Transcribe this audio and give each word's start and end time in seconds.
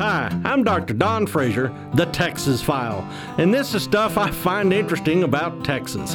Hi, 0.00 0.34
I'm 0.46 0.64
Dr. 0.64 0.94
Don 0.94 1.26
Frazier, 1.26 1.70
the 1.92 2.06
Texas 2.06 2.62
File, 2.62 3.06
and 3.36 3.52
this 3.52 3.74
is 3.74 3.82
stuff 3.82 4.16
I 4.16 4.30
find 4.30 4.72
interesting 4.72 5.24
about 5.24 5.62
Texas. 5.62 6.14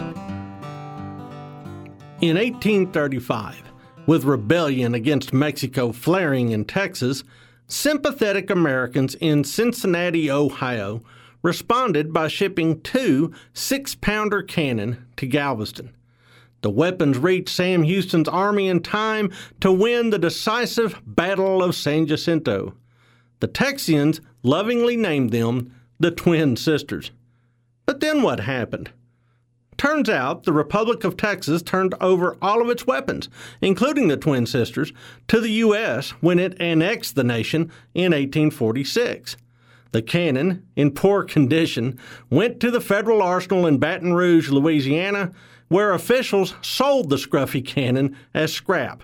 In 2.19 2.35
1835, 2.35 3.61
with 4.07 4.23
rebellion 4.23 4.95
against 4.95 5.33
Mexico 5.33 5.91
flaring 5.91 6.49
in 6.49 6.65
Texas, 6.65 7.23
sympathetic 7.67 8.49
Americans 8.49 9.13
in 9.21 9.43
Cincinnati, 9.43 10.31
Ohio, 10.31 11.03
responded 11.43 12.11
by 12.11 12.27
shipping 12.27 12.81
two 12.81 13.31
six 13.53 13.93
pounder 13.93 14.41
cannon 14.41 15.05
to 15.17 15.27
Galveston. 15.27 15.93
The 16.63 16.71
weapons 16.71 17.19
reached 17.19 17.49
Sam 17.49 17.83
Houston's 17.83 18.29
army 18.29 18.67
in 18.67 18.79
time 18.79 19.31
to 19.59 19.71
win 19.71 20.09
the 20.09 20.17
decisive 20.17 20.99
Battle 21.05 21.61
of 21.61 21.75
San 21.75 22.07
Jacinto. 22.07 22.73
The 23.39 23.47
Texians 23.47 24.21
lovingly 24.43 24.95
named 24.95 25.31
them 25.31 25.73
the 25.99 26.11
Twin 26.11 26.55
Sisters. 26.55 27.11
But 27.85 27.99
then 27.99 28.21
what 28.21 28.41
happened? 28.41 28.91
Turns 29.77 30.09
out 30.09 30.43
the 30.43 30.53
Republic 30.53 31.03
of 31.03 31.17
Texas 31.17 31.61
turned 31.61 31.93
over 31.99 32.37
all 32.41 32.61
of 32.61 32.69
its 32.69 32.87
weapons, 32.87 33.27
including 33.61 34.07
the 34.07 34.17
Twin 34.17 34.45
Sisters, 34.45 34.93
to 35.27 35.41
the 35.41 35.51
U.S. 35.51 36.11
when 36.21 36.39
it 36.39 36.59
annexed 36.61 37.15
the 37.15 37.23
nation 37.23 37.71
in 37.93 38.13
1846. 38.13 39.35
The 39.91 40.01
cannon, 40.01 40.65
in 40.75 40.91
poor 40.91 41.23
condition, 41.23 41.99
went 42.29 42.59
to 42.61 42.71
the 42.71 42.81
federal 42.81 43.21
arsenal 43.21 43.65
in 43.65 43.77
Baton 43.77 44.13
Rouge, 44.13 44.49
Louisiana, 44.49 45.31
where 45.67 45.93
officials 45.93 46.53
sold 46.61 47.09
the 47.09 47.15
scruffy 47.17 47.65
cannon 47.65 48.15
as 48.33 48.53
scrap. 48.53 49.03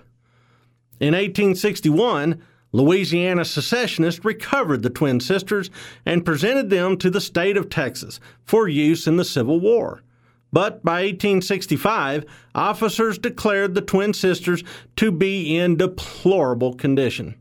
In 1.00 1.14
1861, 1.14 2.42
Louisiana 2.74 3.44
secessionists 3.44 4.24
recovered 4.24 4.82
the 4.82 4.90
Twin 4.90 5.20
Sisters 5.20 5.70
and 6.06 6.26
presented 6.26 6.70
them 6.70 6.98
to 6.98 7.10
the 7.10 7.22
state 7.22 7.58
of 7.58 7.70
Texas 7.70 8.20
for 8.46 8.68
use 8.68 9.08
in 9.08 9.18
the 9.18 9.26
Civil 9.26 9.60
War. 9.60 10.02
But 10.54 10.84
by 10.84 11.04
1865, 11.04 12.26
officers 12.56 13.18
declared 13.18 13.74
the 13.74 13.82
Twin 13.82 14.14
Sisters 14.14 14.64
to 14.98 15.12
be 15.12 15.58
in 15.58 15.78
deplorable 15.78 16.74
condition. 16.74 17.36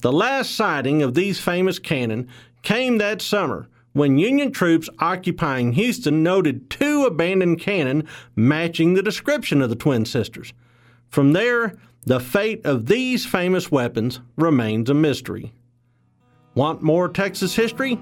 The 0.00 0.12
last 0.12 0.54
sighting 0.54 1.02
of 1.02 1.14
these 1.14 1.40
famous 1.40 1.78
cannon 1.78 2.28
came 2.62 2.98
that 2.98 3.22
summer 3.22 3.68
when 3.92 4.18
Union 4.18 4.52
troops 4.52 4.90
occupying 4.98 5.72
Houston 5.72 6.22
noted 6.22 6.68
two 6.68 7.06
abandoned 7.06 7.60
cannon 7.60 8.06
matching 8.34 8.92
the 8.92 9.02
description 9.02 9.62
of 9.62 9.70
the 9.70 9.76
Twin 9.76 10.04
Sisters. 10.04 10.52
From 11.08 11.32
there, 11.32 11.74
the 12.04 12.20
fate 12.20 12.64
of 12.64 12.86
these 12.86 13.26
famous 13.26 13.70
weapons 13.70 14.20
remains 14.36 14.90
a 14.90 14.94
mystery. 14.94 15.52
Want 16.54 16.82
more 16.82 17.08
Texas 17.08 17.54
history? 17.54 17.98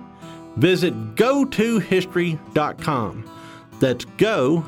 Visit 0.56 0.94
go2history.com. 1.16 3.30
That's 3.80 4.05
go, 4.16 4.64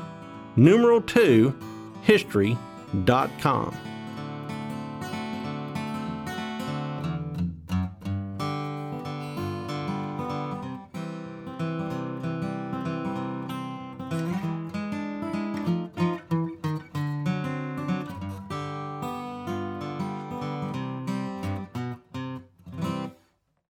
numeral 0.55 1.01
2, 1.01 1.55
history.com. 2.01 3.77